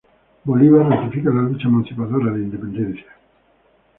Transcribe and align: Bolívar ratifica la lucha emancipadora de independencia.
Bolívar 0.45 0.87
ratifica 0.89 1.29
la 1.29 1.43
lucha 1.43 1.67
emancipadora 1.67 2.31
de 2.31 2.41
independencia. 2.41 3.15